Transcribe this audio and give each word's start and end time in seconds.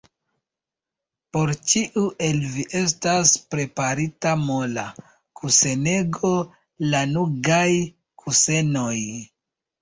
Por 1.35 1.51
ĉiu 1.73 2.05
el 2.27 2.39
vi 2.53 2.63
estas 2.79 3.33
preparita 3.55 4.31
mola 4.45 4.85
kusenego, 5.41 6.33
lanugaj 6.95 7.69
kusenoj! 8.25 8.99